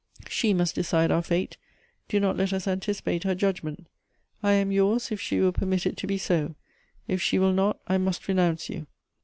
[0.27, 1.57] She must decide our fate;
[2.09, 3.85] do not let us anticipate her judgment.
[4.41, 6.55] I am yours if she will permit it to be so.
[7.07, 8.87] If she will not I must renounce you.